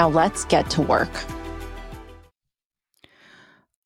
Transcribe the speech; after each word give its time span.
Now 0.00 0.08
let's 0.08 0.46
get 0.46 0.70
to 0.70 0.80
work. 0.80 1.10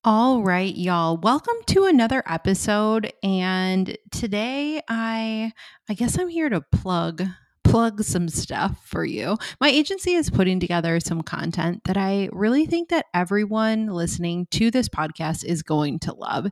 All 0.05 0.45
right, 0.45 0.73
y'all. 0.73 1.17
Welcome 1.17 1.57
to 1.67 1.87
another 1.87 2.23
episode 2.29 3.13
and 3.25 3.99
today 4.13 4.81
I 4.89 5.53
I 5.89 5.95
guess 5.95 6.17
I'm 6.17 6.29
here 6.29 6.49
to 6.49 6.61
plug 6.61 7.25
plug 7.75 8.05
some 8.05 8.29
stuff 8.29 8.79
for 8.87 9.05
you. 9.05 9.37
My 9.61 9.69
agency 9.69 10.13
is 10.13 10.31
putting 10.31 10.61
together 10.61 11.01
some 11.01 11.23
content 11.23 11.83
that 11.87 11.97
I 11.97 12.29
really 12.31 12.67
think 12.67 12.89
that 12.91 13.07
everyone 13.13 13.89
listening 13.89 14.47
to 14.53 14.71
this 14.71 14.89
podcast 14.89 15.45
is 15.45 15.65
going 15.65 15.99
to 15.99 16.15
love. 16.15 16.47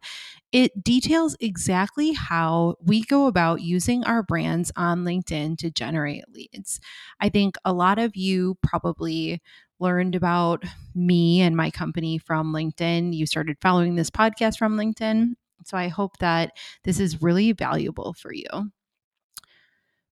It 0.50 0.82
details 0.82 1.36
exactly 1.38 2.12
how 2.12 2.74
we 2.82 3.04
go 3.04 3.28
about 3.28 3.60
using 3.60 4.02
our 4.02 4.24
brands 4.24 4.72
on 4.74 5.04
LinkedIn 5.04 5.58
to 5.58 5.70
generate 5.70 6.24
leads. 6.28 6.80
I 7.20 7.28
think 7.28 7.54
a 7.64 7.72
lot 7.72 8.00
of 8.00 8.16
you 8.16 8.58
probably 8.60 9.40
learned 9.78 10.16
about 10.16 10.64
me 10.92 11.40
and 11.40 11.56
my 11.56 11.70
company 11.70 12.18
from 12.18 12.52
LinkedIn. 12.52 13.14
You 13.14 13.26
started 13.26 13.58
following 13.62 13.94
this 13.94 14.10
podcast 14.10 14.58
from 14.58 14.76
LinkedIn. 14.76 15.34
So 15.66 15.76
I 15.76 15.86
hope 15.86 16.18
that 16.18 16.50
this 16.82 16.98
is 16.98 17.22
really 17.22 17.52
valuable 17.52 18.12
for 18.12 18.34
you 18.34 18.72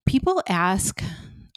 people 0.05 0.41
ask 0.47 1.01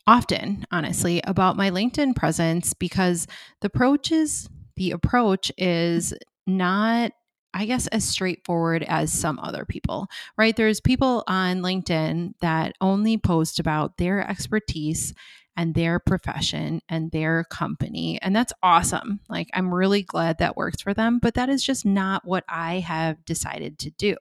often, 0.07 0.65
honestly, 0.71 1.21
about 1.25 1.57
my 1.57 1.71
LinkedIn 1.71 2.15
presence 2.15 2.75
because 2.75 3.27
the 3.61 3.67
approach 3.67 4.13
is 4.13 4.49
the 4.77 4.91
approach 4.91 5.53
is 5.57 6.13
not 6.47 7.13
I 7.57 7.67
guess 7.67 7.87
as 7.87 8.05
straightforward 8.05 8.83
as 8.83 9.13
some 9.13 9.39
other 9.39 9.65
people, 9.65 10.09
right? 10.37 10.57
There's 10.57 10.81
people 10.81 11.23
on 11.29 11.61
LinkedIn 11.61 12.33
that 12.41 12.75
only 12.81 13.17
post 13.17 13.61
about 13.61 13.97
their 13.97 14.29
expertise 14.29 15.15
and 15.57 15.75
their 15.75 15.99
profession 15.99 16.81
and 16.89 17.11
their 17.11 17.45
company. 17.45 18.19
And 18.23 18.35
that's 18.35 18.53
awesome. 18.63 19.21
Like, 19.29 19.49
I'm 19.55 19.73
really 19.73 20.03
glad 20.03 20.39
that 20.39 20.57
works 20.57 20.83
for 20.83 20.95
them, 20.95 21.19
but 21.21 21.35
that 21.35 21.49
is 21.49 21.63
just 21.63 21.85
not 21.87 22.25
what 22.25 22.45
I 22.49 22.81
have 22.81 23.25
decided 23.25 23.79
to 23.81 23.91
do. 23.91 24.17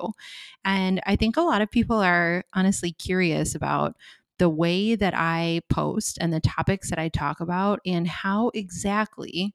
And 0.64 1.02
I 1.06 1.16
think 1.16 1.38
a 1.38 1.42
lot 1.42 1.62
of 1.62 1.72
people 1.72 1.98
are 1.98 2.44
honestly 2.54 2.92
curious 2.92 3.56
about 3.56 3.96
the 4.40 4.50
way 4.50 4.96
that 4.96 5.14
I 5.16 5.62
post 5.70 6.18
and 6.20 6.34
the 6.34 6.40
topics 6.40 6.90
that 6.90 7.00
I 7.00 7.10
talk 7.10 7.40
about 7.40 7.80
and 7.86 8.08
how 8.08 8.52
exactly 8.54 9.54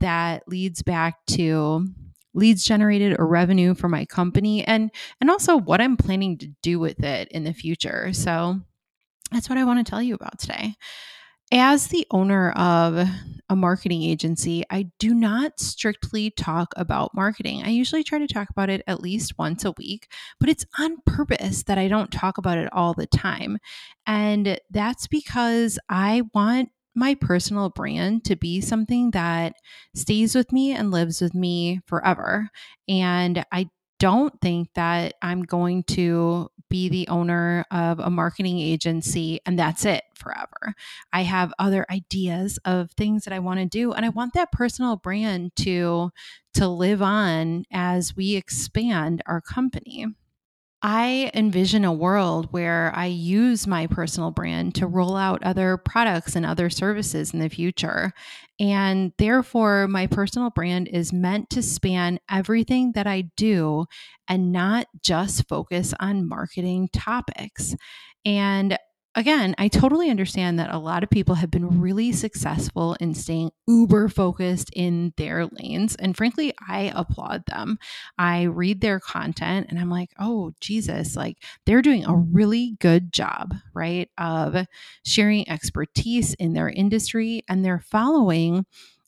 that 0.00 0.46
leads 0.46 0.82
back 0.82 1.24
to 1.28 1.86
leads 2.34 2.62
generated 2.62 3.18
or 3.18 3.26
revenue 3.26 3.74
for 3.74 3.88
my 3.88 4.04
company 4.04 4.62
and 4.64 4.90
and 5.20 5.30
also 5.30 5.56
what 5.56 5.80
I'm 5.80 5.96
planning 5.96 6.38
to 6.38 6.46
do 6.62 6.78
with 6.78 7.02
it 7.02 7.28
in 7.28 7.44
the 7.44 7.54
future. 7.54 8.12
So 8.12 8.60
that's 9.32 9.48
what 9.48 9.58
I 9.58 9.64
want 9.64 9.84
to 9.84 9.90
tell 9.90 10.02
you 10.02 10.14
about 10.14 10.38
today. 10.38 10.74
As 11.50 11.88
the 11.88 12.06
owner 12.10 12.50
of 12.52 13.08
a 13.48 13.56
marketing 13.56 14.02
agency, 14.02 14.64
I 14.68 14.90
do 14.98 15.14
not 15.14 15.58
strictly 15.58 16.30
talk 16.30 16.74
about 16.76 17.14
marketing. 17.14 17.62
I 17.62 17.70
usually 17.70 18.04
try 18.04 18.18
to 18.18 18.26
talk 18.26 18.50
about 18.50 18.68
it 18.68 18.82
at 18.86 19.00
least 19.00 19.38
once 19.38 19.64
a 19.64 19.72
week, 19.78 20.08
but 20.38 20.50
it's 20.50 20.66
on 20.78 20.98
purpose 21.06 21.62
that 21.62 21.78
I 21.78 21.88
don't 21.88 22.12
talk 22.12 22.36
about 22.36 22.58
it 22.58 22.68
all 22.72 22.92
the 22.92 23.06
time. 23.06 23.58
And 24.06 24.60
that's 24.70 25.06
because 25.06 25.78
I 25.88 26.22
want 26.34 26.68
my 26.94 27.14
personal 27.14 27.70
brand 27.70 28.24
to 28.24 28.36
be 28.36 28.60
something 28.60 29.12
that 29.12 29.54
stays 29.94 30.34
with 30.34 30.52
me 30.52 30.72
and 30.72 30.90
lives 30.90 31.22
with 31.22 31.34
me 31.34 31.80
forever. 31.86 32.50
And 32.88 33.44
I 33.52 33.70
don't 33.98 34.40
think 34.40 34.68
that 34.74 35.14
I'm 35.22 35.42
going 35.42 35.82
to 35.84 36.50
be 36.68 36.88
the 36.88 37.08
owner 37.08 37.64
of 37.70 37.98
a 37.98 38.10
marketing 38.10 38.58
agency 38.58 39.40
and 39.46 39.58
that's 39.58 39.84
it 39.84 40.04
forever. 40.14 40.74
I 41.12 41.22
have 41.22 41.54
other 41.58 41.86
ideas 41.90 42.58
of 42.64 42.90
things 42.92 43.24
that 43.24 43.32
I 43.32 43.38
want 43.38 43.60
to 43.60 43.66
do 43.66 43.92
and 43.92 44.04
I 44.04 44.10
want 44.10 44.34
that 44.34 44.52
personal 44.52 44.96
brand 44.96 45.56
to 45.56 46.10
to 46.54 46.68
live 46.68 47.02
on 47.02 47.64
as 47.72 48.16
we 48.16 48.36
expand 48.36 49.22
our 49.26 49.40
company. 49.40 50.06
I 50.80 51.32
envision 51.34 51.84
a 51.84 51.92
world 51.92 52.48
where 52.52 52.92
I 52.94 53.06
use 53.06 53.66
my 53.66 53.88
personal 53.88 54.30
brand 54.30 54.76
to 54.76 54.86
roll 54.86 55.16
out 55.16 55.42
other 55.42 55.76
products 55.76 56.36
and 56.36 56.46
other 56.46 56.70
services 56.70 57.32
in 57.32 57.40
the 57.40 57.48
future. 57.48 58.12
And 58.60 59.12
therefore, 59.18 59.88
my 59.88 60.06
personal 60.06 60.50
brand 60.50 60.86
is 60.86 61.12
meant 61.12 61.50
to 61.50 61.62
span 61.62 62.20
everything 62.30 62.92
that 62.92 63.08
I 63.08 63.22
do 63.36 63.86
and 64.28 64.52
not 64.52 64.86
just 65.02 65.48
focus 65.48 65.94
on 65.98 66.28
marketing 66.28 66.90
topics. 66.92 67.74
And 68.24 68.78
again, 69.18 69.52
I 69.58 69.66
totally 69.66 70.10
understand 70.10 70.60
that 70.60 70.72
a 70.72 70.78
lot 70.78 71.02
of 71.02 71.10
people 71.10 71.34
have 71.34 71.50
been 71.50 71.80
really 71.80 72.12
successful 72.12 72.96
in 73.00 73.14
staying 73.14 73.50
uber 73.66 74.08
focused 74.08 74.70
in 74.76 75.12
their 75.16 75.46
lanes. 75.46 75.96
And 75.96 76.16
frankly, 76.16 76.54
I 76.68 76.92
applaud 76.94 77.44
them. 77.46 77.78
I 78.16 78.44
read 78.44 78.80
their 78.80 79.00
content 79.00 79.66
and 79.68 79.78
I'm 79.80 79.90
like, 79.90 80.10
oh, 80.20 80.54
Jesus, 80.60 81.16
like 81.16 81.38
they're 81.66 81.82
doing 81.82 82.04
a 82.06 82.14
really 82.14 82.76
good 82.78 83.12
job, 83.12 83.54
right? 83.74 84.08
Of 84.18 84.68
sharing 85.04 85.50
expertise 85.50 86.34
in 86.34 86.52
their 86.52 86.68
industry 86.68 87.42
and 87.48 87.64
their 87.64 87.80
following 87.80 88.66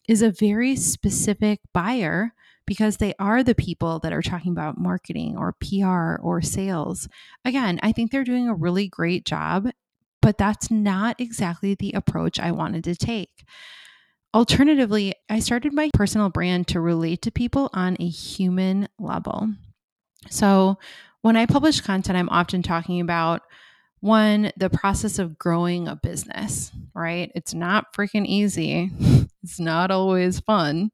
is 0.08 0.22
a 0.22 0.32
very 0.32 0.74
specific 0.74 1.60
buyer 1.72 2.34
because 2.66 2.96
they 2.96 3.14
are 3.20 3.44
the 3.44 3.54
people 3.54 4.00
that 4.00 4.12
are 4.12 4.22
talking 4.22 4.50
about 4.50 4.76
marketing 4.76 5.36
or 5.36 5.54
PR 5.60 6.16
or 6.20 6.42
sales. 6.42 7.08
Again, 7.44 7.78
I 7.80 7.92
think 7.92 8.10
they're 8.10 8.24
doing 8.24 8.48
a 8.48 8.54
really 8.54 8.88
great 8.88 9.24
job 9.24 9.70
but 10.22 10.38
that's 10.38 10.70
not 10.70 11.20
exactly 11.20 11.74
the 11.74 11.92
approach 11.92 12.38
I 12.38 12.52
wanted 12.52 12.84
to 12.84 12.94
take. 12.94 13.44
Alternatively, 14.32 15.14
I 15.28 15.40
started 15.40 15.72
my 15.72 15.90
personal 15.92 16.28
brand 16.28 16.68
to 16.68 16.80
relate 16.80 17.22
to 17.22 17.32
people 17.32 17.68
on 17.72 17.96
a 17.98 18.08
human 18.08 18.88
level. 18.98 19.48
So, 20.28 20.78
when 21.22 21.36
I 21.36 21.46
publish 21.46 21.80
content, 21.80 22.16
I'm 22.16 22.28
often 22.28 22.62
talking 22.62 23.00
about 23.00 23.42
one, 24.00 24.52
the 24.56 24.70
process 24.70 25.18
of 25.18 25.38
growing 25.38 25.88
a 25.88 25.96
business, 25.96 26.72
right? 26.94 27.30
It's 27.34 27.52
not 27.52 27.92
freaking 27.92 28.26
easy, 28.26 28.90
it's 29.42 29.60
not 29.60 29.90
always 29.90 30.40
fun. 30.40 30.90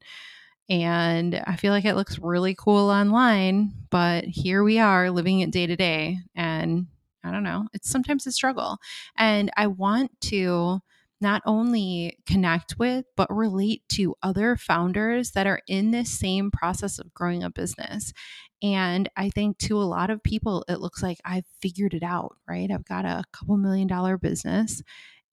And 0.69 1.41
I 1.47 1.55
feel 1.55 1.71
like 1.71 1.85
it 1.85 1.95
looks 1.95 2.19
really 2.19 2.53
cool 2.53 2.89
online, 2.89 3.71
but 3.89 4.25
here 4.25 4.63
we 4.63 4.79
are 4.79 5.09
living 5.09 5.39
it 5.39 5.51
day 5.51 5.65
to 5.65 5.77
day. 5.77 6.17
And 6.35 6.87
I 7.23 7.31
don't 7.31 7.43
know. 7.43 7.67
It's 7.73 7.89
sometimes 7.89 8.27
a 8.27 8.31
struggle. 8.31 8.77
And 9.17 9.51
I 9.57 9.67
want 9.67 10.11
to 10.21 10.79
not 11.19 11.41
only 11.45 12.17
connect 12.27 12.77
with, 12.77 13.05
but 13.15 13.33
relate 13.35 13.81
to 13.89 14.15
other 14.21 14.55
founders 14.55 15.31
that 15.31 15.47
are 15.47 15.61
in 15.67 15.91
this 15.91 16.11
same 16.11 16.51
process 16.51 16.99
of 16.99 17.13
growing 17.13 17.43
a 17.43 17.49
business. 17.49 18.13
And 18.61 19.09
I 19.15 19.29
think 19.29 19.57
to 19.59 19.77
a 19.77 19.83
lot 19.85 20.09
of 20.09 20.21
people, 20.23 20.63
it 20.67 20.79
looks 20.79 21.01
like 21.01 21.19
I've 21.25 21.45
figured 21.61 21.93
it 21.93 22.03
out, 22.03 22.35
right? 22.47 22.69
I've 22.71 22.85
got 22.85 23.05
a 23.05 23.23
couple 23.31 23.57
million 23.57 23.87
dollar 23.87 24.17
business 24.17 24.81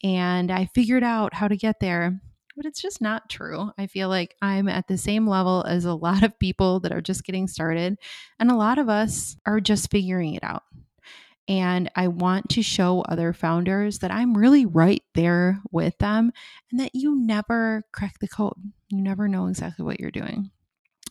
and 0.02 0.50
I 0.50 0.66
figured 0.74 1.02
out 1.04 1.34
how 1.34 1.48
to 1.48 1.56
get 1.56 1.80
there. 1.80 2.20
But 2.56 2.66
it's 2.66 2.80
just 2.80 3.00
not 3.00 3.28
true. 3.28 3.72
I 3.76 3.88
feel 3.88 4.08
like 4.08 4.37
I'm 4.40 4.69
at 4.69 4.87
the 4.87 4.96
same 4.96 5.26
level 5.26 5.64
as 5.66 5.84
a 5.87 5.94
lot 5.94 6.22
of 6.22 6.38
people 6.38 6.80
that 6.80 6.92
are 6.92 7.00
just 7.00 7.25
getting 7.25 7.48
started. 7.48 7.98
And 8.38 8.50
a 8.50 8.54
lot 8.56 8.78
of 8.78 8.88
us 8.88 9.37
are 9.44 9.60
just 9.60 9.90
figuring 9.90 10.34
it 10.34 10.44
out. 10.44 10.62
And 11.46 11.91
I 11.94 12.08
want 12.08 12.49
to 12.50 12.62
show 12.62 13.02
other 13.02 13.32
founders 13.32 13.99
that 13.99 14.11
I'm 14.11 14.37
really 14.37 14.64
right 14.64 15.02
there 15.14 15.61
with 15.70 15.96
them 15.99 16.32
and 16.70 16.81
that 16.81 16.94
you 16.94 17.14
never 17.14 17.85
crack 17.93 18.19
the 18.20 18.29
code. 18.29 18.73
You 18.88 19.02
never 19.02 19.29
know 19.29 19.46
exactly 19.46 19.85
what 19.85 20.00
you're 20.00 20.11
doing. 20.11 20.50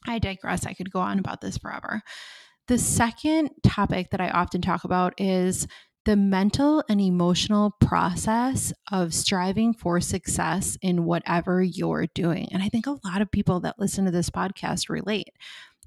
I 0.07 0.19
digress. 0.19 0.65
I 0.65 0.73
could 0.73 0.91
go 0.91 0.99
on 0.99 1.19
about 1.19 1.41
this 1.41 1.57
forever. 1.57 2.01
The 2.67 2.77
second 2.77 3.51
topic 3.61 4.09
that 4.11 4.21
I 4.21 4.29
often 4.29 4.61
talk 4.61 4.83
about 4.83 5.13
is 5.19 5.67
the 6.05 6.15
mental 6.15 6.83
and 6.89 6.99
emotional 6.99 7.71
process 7.79 8.73
of 8.91 9.13
striving 9.13 9.73
for 9.73 10.01
success 10.01 10.77
in 10.81 11.05
whatever 11.05 11.63
you're 11.63 12.07
doing. 12.13 12.49
And 12.51 12.61
I 12.61 12.69
think 12.69 12.87
a 12.87 12.99
lot 13.05 13.21
of 13.21 13.31
people 13.31 13.61
that 13.61 13.79
listen 13.79 14.05
to 14.05 14.11
this 14.11 14.29
podcast 14.29 14.89
relate, 14.89 15.29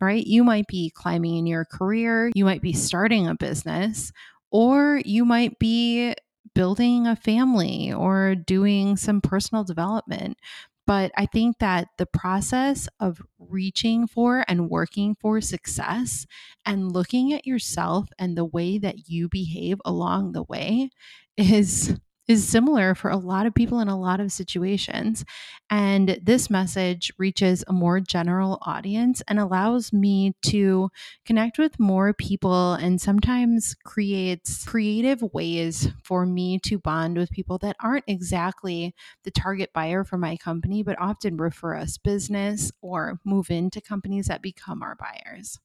right? 0.01 0.27
You 0.27 0.43
might 0.43 0.67
be 0.69 0.91
climbing 0.91 1.37
in 1.37 1.47
your 1.47 1.67
career, 1.67 2.31
you 2.35 2.45
might 2.45 2.63
be 2.63 2.73
starting 2.73 3.27
a 3.27 3.35
business, 3.35 4.13
or 4.51 5.03
you 5.05 5.25
might 5.25 5.59
be 5.59 6.15
building 6.55 7.07
a 7.07 7.17
family 7.17 7.93
or 7.93 8.35
doing 8.35 8.97
some 8.97 9.21
personal 9.21 9.65
development. 9.65 10.39
But 10.87 11.11
I 11.17 11.27
think 11.27 11.59
that 11.59 11.89
the 11.99 12.07
process 12.07 12.89
of 13.01 13.21
reaching 13.41 14.07
for 14.07 14.45
and 14.47 14.71
working 14.71 15.17
for 15.21 15.41
success 15.41 16.27
and 16.65 16.93
looking 16.93 17.33
at 17.33 17.45
yourself 17.47 18.09
and 18.19 18.37
the 18.37 18.45
way 18.45 18.79
that 18.79 19.09
you 19.09 19.29
behave 19.29 19.79
along 19.85 20.33
the 20.33 20.45
way 20.45 20.91
is 21.37 21.97
is 22.29 22.47
similar 22.47 22.95
for 22.95 23.11
a 23.11 23.17
lot 23.17 23.47
of 23.47 23.55
people 23.55 23.81
in 23.81 23.89
a 23.89 23.99
lot 23.99 24.21
of 24.21 24.33
situations. 24.33 25.25
And 25.71 26.19
this 26.23 26.51
message 26.51 27.13
reaches 27.19 27.65
a 27.67 27.73
more 27.73 28.01
general 28.01 28.59
audience 28.63 29.23
and 29.29 29.39
allows 29.39 29.93
me 29.93 30.35
to 30.47 30.91
connect 31.25 31.59
with 31.59 31.79
more 31.79 32.13
people 32.13 32.75
and 32.75 33.01
sometimes 33.01 33.75
creates 33.85 34.65
creative 34.65 35.23
ways 35.33 35.89
for 36.03 36.27
me 36.27 36.59
to 36.65 36.79
bond 36.79 37.17
with 37.17 37.31
people 37.31 37.59
that 37.59 37.77
aren't 37.81 38.05
exactly 38.07 38.95
the 39.25 39.31
target 39.31 39.71
buyer 39.73 40.05
for 40.05 40.19
my 40.19 40.37
company, 40.37 40.83
but 40.83 41.01
often 41.01 41.37
refer 41.37 41.77
us 41.77 41.99
business 41.99 42.73
or 42.81 43.21
move 43.25 43.51
into 43.51 43.81
companies 43.81 44.27
that 44.27 44.43
become 44.43 44.83
our 44.83 44.97
buyers. 44.97 45.59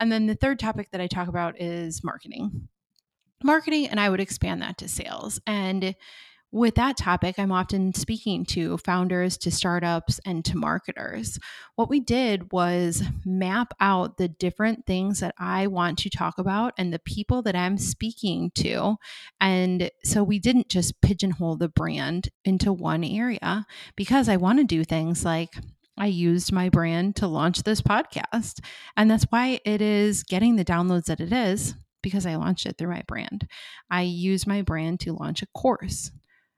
And 0.00 0.10
then 0.10 0.26
the 0.26 0.34
third 0.34 0.58
topic 0.58 0.90
that 0.90 1.00
I 1.00 1.06
talk 1.06 1.28
about 1.28 1.60
is 1.60 2.02
marketing 2.02 2.68
marketing 3.44 3.86
and 3.86 4.00
I 4.00 4.08
would 4.10 4.20
expand 4.20 4.62
that 4.62 4.78
to 4.78 4.88
sales. 4.88 5.40
And 5.46 5.94
with 6.54 6.76
that 6.76 6.96
topic, 6.96 7.36
I'm 7.36 7.50
often 7.50 7.92
speaking 7.94 8.46
to 8.50 8.78
founders, 8.78 9.36
to 9.38 9.50
startups, 9.50 10.20
and 10.24 10.44
to 10.44 10.56
marketers. 10.56 11.36
What 11.74 11.90
we 11.90 11.98
did 11.98 12.52
was 12.52 13.02
map 13.24 13.74
out 13.80 14.18
the 14.18 14.28
different 14.28 14.86
things 14.86 15.18
that 15.18 15.34
I 15.36 15.66
want 15.66 15.98
to 15.98 16.10
talk 16.10 16.38
about 16.38 16.72
and 16.78 16.92
the 16.92 17.00
people 17.00 17.42
that 17.42 17.56
I'm 17.56 17.76
speaking 17.76 18.52
to. 18.54 18.94
And 19.40 19.90
so 20.04 20.22
we 20.22 20.38
didn't 20.38 20.68
just 20.68 21.00
pigeonhole 21.00 21.56
the 21.56 21.68
brand 21.68 22.28
into 22.44 22.72
one 22.72 23.02
area 23.02 23.66
because 23.96 24.28
I 24.28 24.36
want 24.36 24.60
to 24.60 24.64
do 24.64 24.84
things 24.84 25.24
like 25.24 25.56
I 25.98 26.06
used 26.06 26.52
my 26.52 26.68
brand 26.68 27.16
to 27.16 27.26
launch 27.26 27.64
this 27.64 27.80
podcast. 27.80 28.60
And 28.96 29.10
that's 29.10 29.26
why 29.30 29.58
it 29.64 29.82
is 29.82 30.22
getting 30.22 30.54
the 30.54 30.64
downloads 30.64 31.06
that 31.06 31.18
it 31.18 31.32
is 31.32 31.74
because 32.04 32.26
I 32.26 32.36
launched 32.36 32.66
it 32.66 32.78
through 32.78 32.90
my 32.90 33.02
brand. 33.08 33.48
I 33.90 34.02
used 34.02 34.46
my 34.46 34.62
brand 34.62 35.00
to 35.00 35.14
launch 35.14 35.42
a 35.42 35.46
course 35.46 36.12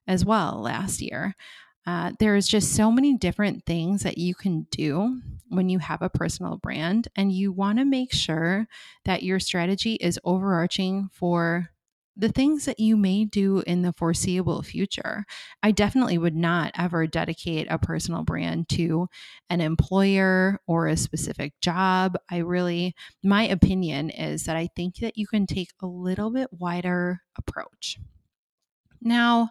as 0.06 0.26
well 0.26 0.60
last 0.60 1.00
year. 1.00 1.34
Uh, 1.86 2.10
there's 2.18 2.48
just 2.48 2.74
so 2.74 2.90
many 2.90 3.16
different 3.16 3.64
things 3.64 4.02
that 4.02 4.18
you 4.18 4.34
can 4.34 4.66
do 4.72 5.22
when 5.48 5.68
you 5.68 5.78
have 5.78 6.02
a 6.02 6.10
personal 6.10 6.56
brand, 6.56 7.06
and 7.14 7.32
you 7.32 7.52
want 7.52 7.78
to 7.78 7.84
make 7.84 8.12
sure 8.12 8.66
that 9.04 9.22
your 9.22 9.38
strategy 9.38 9.94
is 9.94 10.18
overarching 10.24 11.08
for 11.12 11.70
the 12.16 12.30
things 12.30 12.64
that 12.64 12.80
you 12.80 12.96
may 12.96 13.24
do 13.24 13.62
in 13.66 13.82
the 13.82 13.92
foreseeable 13.92 14.62
future. 14.62 15.24
I 15.62 15.70
definitely 15.70 16.16
would 16.18 16.34
not 16.34 16.72
ever 16.76 17.06
dedicate 17.06 17.66
a 17.70 17.78
personal 17.78 18.22
brand 18.22 18.68
to 18.70 19.08
an 19.50 19.60
employer 19.60 20.60
or 20.66 20.86
a 20.86 20.96
specific 20.96 21.52
job. 21.60 22.16
I 22.30 22.38
really, 22.38 22.94
my 23.22 23.46
opinion 23.46 24.10
is 24.10 24.44
that 24.44 24.56
I 24.56 24.68
think 24.74 24.96
that 24.96 25.18
you 25.18 25.26
can 25.26 25.46
take 25.46 25.70
a 25.82 25.86
little 25.86 26.30
bit 26.30 26.48
wider 26.52 27.20
approach. 27.36 27.98
Now, 29.02 29.50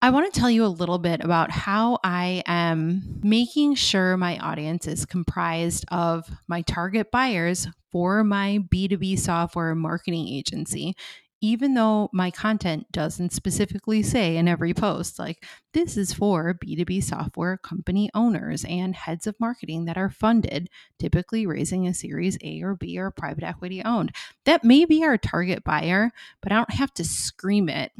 I 0.00 0.10
want 0.10 0.32
to 0.32 0.40
tell 0.40 0.50
you 0.50 0.64
a 0.64 0.66
little 0.66 0.98
bit 0.98 1.22
about 1.22 1.52
how 1.52 1.98
I 2.02 2.42
am 2.46 3.20
making 3.22 3.76
sure 3.76 4.16
my 4.16 4.36
audience 4.38 4.88
is 4.88 5.06
comprised 5.06 5.84
of 5.92 6.28
my 6.48 6.62
target 6.62 7.12
buyers 7.12 7.68
for 7.92 8.24
my 8.24 8.58
B2B 8.72 9.18
software 9.18 9.76
marketing 9.76 10.26
agency 10.26 10.96
even 11.42 11.74
though 11.74 12.08
my 12.12 12.30
content 12.30 12.86
doesn't 12.92 13.32
specifically 13.32 14.00
say 14.02 14.36
in 14.36 14.46
every 14.46 14.72
post, 14.72 15.18
like, 15.18 15.44
this 15.74 15.96
is 15.96 16.12
for 16.12 16.54
B2B 16.54 17.02
software 17.02 17.56
company 17.58 18.08
owners 18.14 18.64
and 18.64 18.94
heads 18.94 19.26
of 19.26 19.38
marketing 19.40 19.84
that 19.86 19.98
are 19.98 20.08
funded, 20.08 20.70
typically 21.00 21.44
raising 21.44 21.86
a 21.86 21.92
series 21.92 22.38
A 22.42 22.62
or 22.62 22.76
B 22.76 22.96
or 22.96 23.10
private 23.10 23.42
equity 23.42 23.82
owned. 23.84 24.14
That 24.44 24.62
may 24.62 24.84
be 24.84 25.02
our 25.02 25.18
target 25.18 25.64
buyer, 25.64 26.12
but 26.40 26.52
I 26.52 26.56
don't 26.56 26.74
have 26.74 26.94
to 26.94 27.04
scream 27.04 27.68
it 27.68 27.90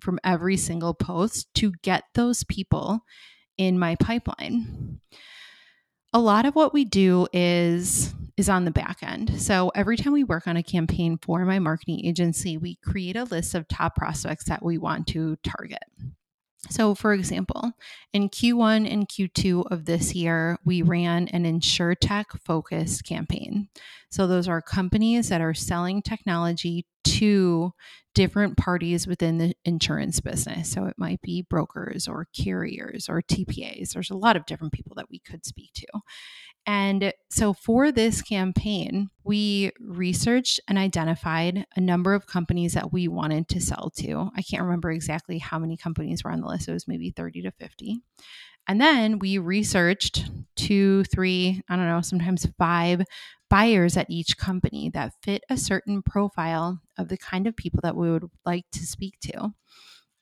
from 0.00 0.18
every 0.24 0.56
single 0.56 0.94
post 0.94 1.52
to 1.56 1.72
get 1.82 2.04
those 2.14 2.44
people 2.44 3.04
in 3.58 3.78
my 3.78 3.94
pipeline. 3.96 5.00
A 6.14 6.18
lot 6.18 6.46
of 6.46 6.54
what 6.54 6.72
we 6.72 6.86
do 6.86 7.26
is 7.30 8.14
is 8.36 8.48
on 8.48 8.64
the 8.64 8.70
back 8.70 8.98
end. 9.02 9.40
So 9.40 9.70
every 9.74 9.96
time 9.96 10.12
we 10.12 10.24
work 10.24 10.46
on 10.46 10.56
a 10.56 10.62
campaign 10.62 11.18
for 11.20 11.44
my 11.44 11.58
marketing 11.58 12.04
agency, 12.04 12.56
we 12.56 12.76
create 12.76 13.16
a 13.16 13.24
list 13.24 13.54
of 13.54 13.66
top 13.68 13.96
prospects 13.96 14.44
that 14.44 14.62
we 14.62 14.78
want 14.78 15.06
to 15.08 15.36
target. 15.42 15.84
So, 16.68 16.94
for 16.94 17.12
example, 17.12 17.72
in 18.12 18.28
Q1 18.28 18.90
and 18.90 19.08
Q2 19.08 19.70
of 19.70 19.84
this 19.84 20.14
year, 20.14 20.58
we 20.64 20.82
ran 20.82 21.28
an 21.28 21.44
InsurTech 21.44 22.24
focused 22.44 23.04
campaign. 23.04 23.68
So, 24.10 24.26
those 24.26 24.48
are 24.48 24.60
companies 24.60 25.28
that 25.28 25.40
are 25.40 25.54
selling 25.54 26.02
technology 26.02 26.86
to 27.14 27.72
different 28.14 28.56
parties 28.56 29.06
within 29.06 29.38
the 29.38 29.54
insurance 29.64 30.20
business. 30.20 30.70
So, 30.70 30.86
it 30.86 30.94
might 30.96 31.20
be 31.22 31.46
brokers 31.48 32.08
or 32.08 32.28
carriers 32.36 33.08
or 33.08 33.22
TPAs. 33.22 33.90
There's 33.90 34.10
a 34.10 34.16
lot 34.16 34.36
of 34.36 34.46
different 34.46 34.72
people 34.72 34.94
that 34.96 35.10
we 35.10 35.18
could 35.18 35.44
speak 35.44 35.72
to. 35.74 35.86
And 36.66 37.12
so 37.30 37.52
for 37.52 37.92
this 37.92 38.22
campaign, 38.22 39.08
we 39.22 39.70
researched 39.80 40.60
and 40.66 40.76
identified 40.76 41.64
a 41.76 41.80
number 41.80 42.12
of 42.12 42.26
companies 42.26 42.74
that 42.74 42.92
we 42.92 43.06
wanted 43.06 43.48
to 43.50 43.60
sell 43.60 43.92
to. 43.98 44.30
I 44.36 44.42
can't 44.42 44.64
remember 44.64 44.90
exactly 44.90 45.38
how 45.38 45.60
many 45.60 45.76
companies 45.76 46.24
were 46.24 46.32
on 46.32 46.40
the 46.40 46.48
list, 46.48 46.68
it 46.68 46.72
was 46.72 46.88
maybe 46.88 47.10
30 47.10 47.42
to 47.42 47.52
50. 47.52 48.00
And 48.68 48.80
then 48.80 49.18
we 49.18 49.38
researched 49.38 50.28
two, 50.56 51.04
three, 51.04 51.62
I 51.68 51.76
don't 51.76 51.86
know, 51.86 52.00
sometimes 52.00 52.46
five 52.58 53.02
buyers 53.48 53.96
at 53.96 54.10
each 54.10 54.36
company 54.36 54.90
that 54.92 55.12
fit 55.22 55.44
a 55.48 55.56
certain 55.56 56.02
profile 56.02 56.80
of 56.98 57.08
the 57.08 57.16
kind 57.16 57.46
of 57.46 57.56
people 57.56 57.80
that 57.82 57.96
we 57.96 58.10
would 58.10 58.24
like 58.44 58.64
to 58.72 58.86
speak 58.86 59.20
to. 59.20 59.52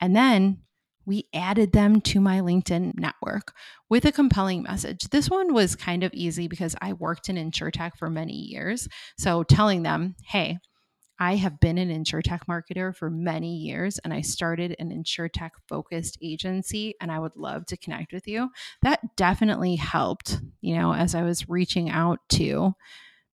And 0.00 0.14
then 0.14 0.58
we 1.06 1.28
added 1.34 1.72
them 1.72 2.00
to 2.00 2.20
my 2.20 2.40
LinkedIn 2.40 2.98
network 2.98 3.52
with 3.88 4.04
a 4.04 4.12
compelling 4.12 4.62
message. 4.62 5.08
This 5.08 5.30
one 5.30 5.52
was 5.52 5.76
kind 5.76 6.02
of 6.02 6.12
easy 6.14 6.48
because 6.48 6.74
I 6.80 6.94
worked 6.94 7.28
in 7.28 7.36
InsurTech 7.36 7.96
for 7.96 8.10
many 8.10 8.34
years. 8.34 8.88
So 9.18 9.42
telling 9.42 9.82
them, 9.82 10.16
hey, 10.26 10.58
I 11.18 11.36
have 11.36 11.60
been 11.60 11.78
an 11.78 11.90
InsurTech 11.90 12.40
marketer 12.48 12.94
for 12.94 13.08
many 13.08 13.56
years 13.56 13.98
and 13.98 14.12
I 14.12 14.20
started 14.20 14.74
an 14.78 14.90
InsurTech 14.90 15.50
focused 15.68 16.18
agency 16.22 16.94
and 17.00 17.12
I 17.12 17.18
would 17.20 17.36
love 17.36 17.66
to 17.66 17.76
connect 17.76 18.12
with 18.12 18.26
you. 18.26 18.50
That 18.82 19.00
definitely 19.16 19.76
helped, 19.76 20.40
you 20.60 20.74
know, 20.74 20.92
as 20.92 21.14
I 21.14 21.22
was 21.22 21.48
reaching 21.48 21.88
out 21.88 22.18
to 22.30 22.74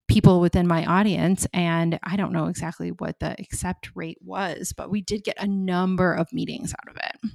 people 0.07 0.41
within 0.41 0.67
my 0.67 0.85
audience. 0.85 1.47
And 1.53 1.97
I 2.03 2.17
don't 2.17 2.33
know 2.33 2.47
exactly 2.47 2.91
what 2.91 3.19
the 3.19 3.35
accept 3.39 3.91
rate 3.95 4.19
was, 4.21 4.73
but 4.73 4.91
we 4.91 5.01
did 5.01 5.23
get 5.23 5.41
a 5.41 5.47
number 5.47 6.13
of 6.13 6.33
meetings 6.33 6.73
out 6.73 6.93
of 6.93 6.97
it. 6.97 7.31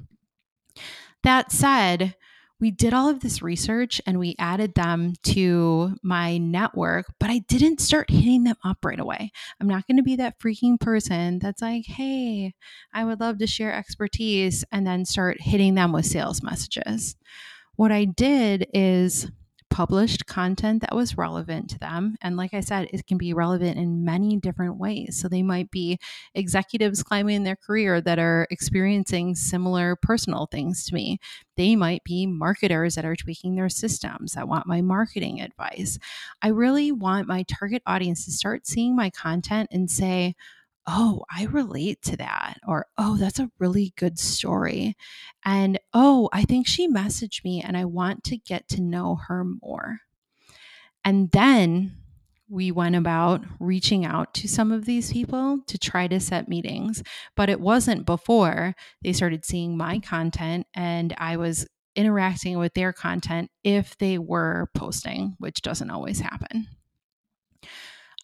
That 1.22 1.50
said, 1.50 2.14
we 2.58 2.70
did 2.70 2.94
all 2.94 3.08
of 3.08 3.20
this 3.20 3.42
research 3.42 4.00
and 4.06 4.18
we 4.18 4.34
added 4.38 4.74
them 4.74 5.12
to 5.24 5.94
my 6.02 6.38
network, 6.38 7.06
but 7.20 7.28
I 7.28 7.40
didn't 7.48 7.80
start 7.80 8.10
hitting 8.10 8.44
them 8.44 8.56
up 8.64 8.78
right 8.84 8.98
away. 8.98 9.30
I'm 9.60 9.66
not 9.66 9.86
going 9.86 9.98
to 9.98 10.02
be 10.02 10.16
that 10.16 10.38
freaking 10.38 10.80
person 10.80 11.38
that's 11.38 11.60
like, 11.60 11.84
hey, 11.86 12.54
I 12.94 13.04
would 13.04 13.20
love 13.20 13.38
to 13.38 13.46
share 13.46 13.72
expertise 13.72 14.64
and 14.72 14.86
then 14.86 15.04
start 15.04 15.40
hitting 15.40 15.74
them 15.74 15.92
with 15.92 16.06
sales 16.06 16.42
messages. 16.42 17.16
What 17.76 17.92
I 17.92 18.06
did 18.06 18.66
is 18.72 19.30
published 19.70 20.26
content 20.26 20.80
that 20.80 20.94
was 20.94 21.18
relevant 21.18 21.68
to 21.70 21.78
them. 21.78 22.16
And 22.22 22.36
like 22.36 22.54
I 22.54 22.60
said, 22.60 22.88
it 22.92 23.06
can 23.06 23.18
be 23.18 23.34
relevant 23.34 23.76
in 23.78 24.04
many 24.04 24.36
different 24.36 24.78
ways. 24.78 25.20
So 25.20 25.28
they 25.28 25.42
might 25.42 25.70
be 25.70 25.98
executives 26.34 27.02
climbing 27.02 27.42
their 27.42 27.56
career 27.56 28.00
that 28.00 28.18
are 28.18 28.46
experiencing 28.50 29.34
similar 29.34 29.96
personal 29.96 30.46
things 30.46 30.86
to 30.86 30.94
me. 30.94 31.18
They 31.56 31.76
might 31.76 32.04
be 32.04 32.26
marketers 32.26 32.94
that 32.94 33.04
are 33.04 33.16
tweaking 33.16 33.56
their 33.56 33.68
systems 33.68 34.32
that 34.32 34.48
want 34.48 34.66
my 34.66 34.80
marketing 34.80 35.40
advice. 35.40 35.98
I 36.42 36.48
really 36.48 36.92
want 36.92 37.28
my 37.28 37.42
target 37.42 37.82
audience 37.86 38.24
to 38.24 38.32
start 38.32 38.66
seeing 38.66 38.96
my 38.96 39.10
content 39.10 39.68
and 39.72 39.90
say, 39.90 40.34
oh, 40.86 41.24
I 41.30 41.44
relate 41.44 42.02
to 42.02 42.16
that. 42.18 42.58
Or, 42.66 42.86
oh, 42.96 43.16
that's 43.16 43.38
a 43.38 43.50
really 43.58 43.92
good 43.96 44.18
story. 44.18 44.96
And, 45.44 45.78
oh, 45.92 46.28
I 46.32 46.44
think 46.44 46.66
she 46.66 46.88
messaged 46.88 47.44
me 47.44 47.62
and 47.62 47.76
I 47.76 47.84
want 47.84 48.24
to 48.24 48.36
get 48.36 48.68
to 48.68 48.82
know 48.82 49.18
her 49.26 49.44
more. 49.44 49.98
And 51.04 51.30
then 51.30 51.96
we 52.48 52.70
went 52.70 52.94
about 52.94 53.44
reaching 53.58 54.04
out 54.04 54.32
to 54.34 54.48
some 54.48 54.70
of 54.70 54.84
these 54.84 55.12
people 55.12 55.60
to 55.66 55.78
try 55.78 56.06
to 56.06 56.20
set 56.20 56.48
meetings. 56.48 57.02
But 57.34 57.48
it 57.48 57.60
wasn't 57.60 58.06
before 58.06 58.74
they 59.02 59.12
started 59.12 59.44
seeing 59.44 59.76
my 59.76 59.98
content 59.98 60.66
and 60.74 61.14
I 61.18 61.36
was 61.36 61.66
interacting 61.96 62.58
with 62.58 62.74
their 62.74 62.92
content 62.92 63.50
if 63.64 63.96
they 63.98 64.18
were 64.18 64.70
posting, 64.74 65.34
which 65.38 65.62
doesn't 65.62 65.90
always 65.90 66.20
happen. 66.20 66.68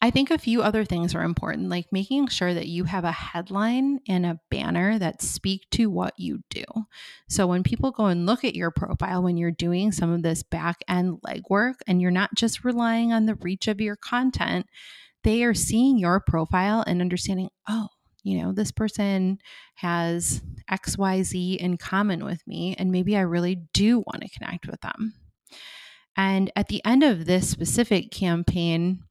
I 0.05 0.11
think 0.11 0.33
a 0.33 0.39
few 0.39 0.63
other 0.63 0.85
things 0.85 1.15
are 1.15 1.23
important, 1.23 1.69
like 1.69 1.87
making 1.93 2.27
sure 2.27 2.53
that 2.53 2.67
you 2.67 2.83
have 2.85 3.05
a 3.05 3.13
headline 3.13 4.01
and 4.09 4.27
a 4.27 4.41
banner 4.51 4.99
that 4.99 5.23
speak 5.23 5.71
to 5.71 5.87
what 5.87 6.15
you 6.19 6.41
do. 6.51 6.65
So 7.29 7.47
when 7.47 7.63
people 7.63 7.93
go 7.93 8.07
and 8.07 8.27
look 8.27 8.43
at 8.43 8.57
your 8.57 8.73
profile 8.73 9.23
when 9.23 9.37
you're 9.37 9.53
doing 9.53 9.93
some 9.93 10.11
of 10.11 10.25
this 10.25 10.43
back 10.43 10.79
end 10.89 11.21
legwork 11.25 11.75
and 11.87 12.03
you're 12.03 12.11
not 12.11 12.35
just 12.35 12.65
relying 12.65 13.13
on 13.13 13.27
the 13.27 13.37
reach 13.37 13.69
of 13.69 13.81
your 13.81 13.95
content, 13.95 14.67
they 15.23 15.45
are 15.45 15.55
seeing 15.55 15.99
your 15.99 16.19
profile 16.19 16.83
and 16.85 17.01
understanding, 17.01 17.51
oh, 17.69 17.87
you 18.25 18.43
know, 18.43 18.53
this 18.53 18.73
person 18.73 19.39
has 19.77 20.43
XYZ 20.69 21.59
in 21.59 21.77
common 21.77 22.25
with 22.25 22.45
me, 22.45 22.75
and 22.77 22.91
maybe 22.91 23.17
I 23.17 23.21
really 23.21 23.63
do 23.73 24.01
want 24.01 24.23
to 24.23 24.31
connect 24.37 24.67
with 24.67 24.81
them. 24.81 25.15
And 26.17 26.51
at 26.57 26.69
the 26.69 26.85
end 26.85 27.03
of 27.03 27.25
this 27.25 27.49
specific 27.49 28.11
campaign, 28.11 29.05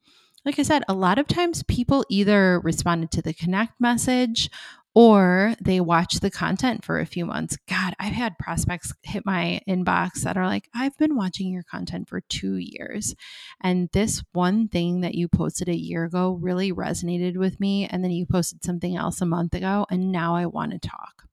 like 0.46 0.58
I 0.58 0.64
said, 0.64 0.84
a 0.88 0.94
lot 0.94 1.20
of 1.20 1.28
times 1.28 1.64
people 1.64 2.06
either 2.10 2.60
responded 2.60 3.12
to 3.12 3.22
the 3.22 3.34
connect 3.34 3.80
message 3.80 4.50
or 4.94 5.56
they 5.62 5.80
watch 5.80 6.16
the 6.16 6.30
content 6.30 6.84
for 6.84 7.00
a 7.00 7.06
few 7.06 7.26
months. 7.26 7.58
God, 7.70 7.94
I've 7.98 8.14
had 8.14 8.38
prospects 8.38 8.92
hit 9.04 9.26
my 9.26 9.62
inbox 9.68 10.24
that 10.24 10.36
are 10.36 10.48
like, 10.48 10.68
I've 10.76 10.98
been 10.98 11.16
watching 11.16 11.50
your 11.50 11.64
content 11.64 12.10
for 12.10 12.22
two 12.22 12.56
years. 12.56 13.16
And 13.62 13.90
this 13.94 14.22
one 14.34 14.68
thing 14.68 15.02
that 15.02 15.16
you 15.16 15.30
posted 15.30 15.70
a 15.70 15.76
year 15.76 16.04
ago 16.04 16.38
really 16.42 16.74
resonated 16.74 17.38
with 17.38 17.60
me. 17.60 17.88
And 17.88 18.04
then 18.04 18.12
you 18.12 18.26
posted 18.26 18.66
something 18.66 18.96
else 18.96 19.22
a 19.22 19.26
month 19.26 19.54
ago, 19.54 19.86
and 19.90 20.12
now 20.12 20.36
I 20.36 20.48
want 20.48 20.74
to 20.74 20.80
talk. 20.80 21.24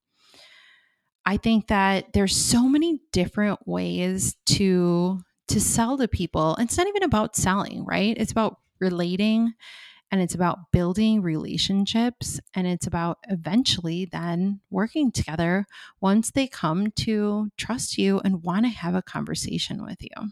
I 1.26 1.36
think 1.36 1.66
that 1.66 2.12
there's 2.12 2.36
so 2.36 2.68
many 2.68 3.00
different 3.12 3.66
ways 3.66 4.36
to 4.46 5.20
to 5.48 5.60
sell 5.60 5.96
to 5.96 6.06
people. 6.06 6.56
It's 6.58 6.76
not 6.76 6.86
even 6.86 7.02
about 7.02 7.34
selling, 7.34 7.84
right? 7.84 8.16
It's 8.18 8.32
about 8.32 8.58
relating 8.80 9.54
and 10.10 10.20
it's 10.20 10.34
about 10.34 10.72
building 10.72 11.20
relationships 11.20 12.40
and 12.54 12.66
it's 12.66 12.86
about 12.86 13.18
eventually 13.28 14.06
then 14.06 14.60
working 14.70 15.12
together 15.12 15.66
once 16.00 16.30
they 16.30 16.46
come 16.46 16.90
to 16.92 17.50
trust 17.56 17.98
you 17.98 18.20
and 18.20 18.42
want 18.42 18.64
to 18.64 18.70
have 18.70 18.94
a 18.94 19.02
conversation 19.02 19.84
with 19.84 19.98
you. 20.00 20.30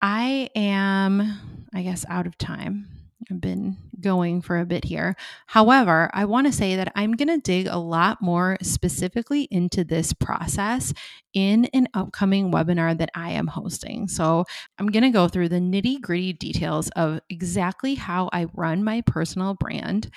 I 0.00 0.50
am, 0.56 1.66
I 1.72 1.82
guess, 1.82 2.04
out 2.08 2.26
of 2.26 2.36
time. 2.36 3.01
I've 3.30 3.40
been 3.40 3.76
going 4.00 4.42
for 4.42 4.58
a 4.58 4.66
bit 4.66 4.84
here. 4.84 5.14
However, 5.46 6.10
I 6.12 6.24
want 6.24 6.46
to 6.46 6.52
say 6.52 6.76
that 6.76 6.92
I'm 6.94 7.12
going 7.12 7.28
to 7.28 7.38
dig 7.38 7.66
a 7.66 7.78
lot 7.78 8.20
more 8.20 8.58
specifically 8.62 9.48
into 9.50 9.84
this 9.84 10.12
process 10.12 10.92
in 11.34 11.66
an 11.66 11.88
upcoming 11.94 12.52
webinar 12.52 12.96
that 12.98 13.10
I 13.14 13.30
am 13.30 13.46
hosting. 13.46 14.08
So 14.08 14.44
I'm 14.78 14.88
going 14.88 15.04
to 15.04 15.10
go 15.10 15.28
through 15.28 15.48
the 15.48 15.60
nitty 15.60 16.00
gritty 16.00 16.32
details 16.32 16.90
of 16.90 17.20
exactly 17.30 17.94
how 17.94 18.28
I 18.32 18.46
run 18.54 18.84
my 18.84 19.02
personal 19.02 19.54
brand 19.54 20.10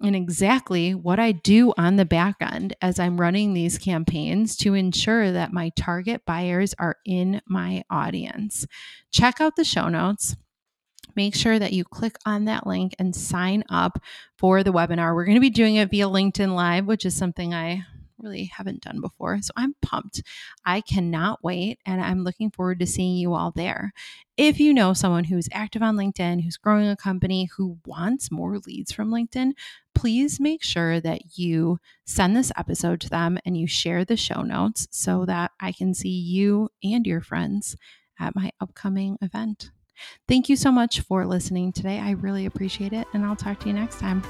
and 0.00 0.14
exactly 0.14 0.94
what 0.94 1.18
I 1.18 1.32
do 1.32 1.72
on 1.76 1.96
the 1.96 2.04
back 2.04 2.36
end 2.40 2.74
as 2.80 3.00
I'm 3.00 3.20
running 3.20 3.52
these 3.52 3.78
campaigns 3.78 4.56
to 4.58 4.74
ensure 4.74 5.32
that 5.32 5.52
my 5.52 5.70
target 5.76 6.22
buyers 6.24 6.74
are 6.78 6.96
in 7.04 7.40
my 7.48 7.82
audience. 7.90 8.66
Check 9.10 9.40
out 9.40 9.56
the 9.56 9.64
show 9.64 9.88
notes 9.88 10.36
make 11.16 11.34
sure 11.34 11.58
that 11.58 11.72
you 11.72 11.84
click 11.84 12.16
on 12.26 12.44
that 12.46 12.66
link 12.66 12.94
and 12.98 13.14
sign 13.14 13.64
up 13.68 14.00
for 14.36 14.62
the 14.62 14.72
webinar. 14.72 15.14
We're 15.14 15.24
going 15.24 15.36
to 15.36 15.40
be 15.40 15.50
doing 15.50 15.76
it 15.76 15.90
via 15.90 16.06
LinkedIn 16.06 16.54
Live, 16.54 16.86
which 16.86 17.04
is 17.04 17.16
something 17.16 17.54
I 17.54 17.84
really 18.18 18.46
haven't 18.46 18.82
done 18.82 19.00
before. 19.00 19.40
So 19.40 19.52
I'm 19.56 19.74
pumped. 19.82 20.22
I 20.64 20.80
cannot 20.80 21.42
wait 21.42 21.78
and 21.86 22.00
I'm 22.00 22.24
looking 22.24 22.50
forward 22.50 22.80
to 22.80 22.86
seeing 22.86 23.16
you 23.16 23.34
all 23.34 23.52
there. 23.52 23.92
If 24.36 24.60
you 24.60 24.74
know 24.74 24.92
someone 24.92 25.24
who's 25.24 25.48
active 25.52 25.82
on 25.82 25.96
LinkedIn, 25.96 26.42
who's 26.42 26.56
growing 26.56 26.88
a 26.88 26.96
company, 26.96 27.48
who 27.56 27.78
wants 27.86 28.30
more 28.30 28.58
leads 28.58 28.92
from 28.92 29.10
LinkedIn, 29.10 29.52
please 29.94 30.38
make 30.38 30.62
sure 30.62 31.00
that 31.00 31.38
you 31.38 31.78
send 32.04 32.36
this 32.36 32.52
episode 32.56 33.00
to 33.00 33.10
them 33.10 33.38
and 33.44 33.56
you 33.56 33.66
share 33.66 34.04
the 34.04 34.16
show 34.16 34.42
notes 34.42 34.86
so 34.90 35.24
that 35.24 35.50
I 35.60 35.72
can 35.72 35.94
see 35.94 36.08
you 36.08 36.70
and 36.82 37.06
your 37.06 37.20
friends 37.20 37.76
at 38.20 38.36
my 38.36 38.52
upcoming 38.60 39.18
event. 39.22 39.70
Thank 40.26 40.48
you 40.48 40.56
so 40.56 40.70
much 40.70 41.00
for 41.00 41.26
listening 41.26 41.72
today. 41.72 41.98
I 41.98 42.10
really 42.12 42.46
appreciate 42.46 42.92
it, 42.92 43.06
and 43.12 43.24
I'll 43.24 43.36
talk 43.36 43.60
to 43.60 43.66
you 43.68 43.74
next 43.74 43.98
time. 43.98 44.22